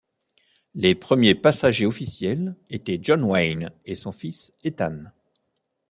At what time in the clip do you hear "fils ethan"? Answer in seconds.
4.11-5.03